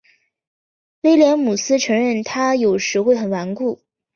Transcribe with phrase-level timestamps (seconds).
[1.01, 3.83] 威廉姆斯承认他有时会很顽固。